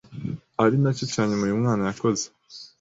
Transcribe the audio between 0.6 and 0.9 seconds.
Ari